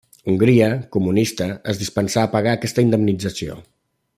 [0.31, 3.63] Hongria, comunista, es dispensà a pagar aquesta indemnització.